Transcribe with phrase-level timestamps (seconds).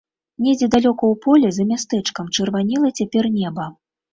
[0.45, 3.71] Недзе далёка ў полі за мястэчкам чырванела цяпер неба.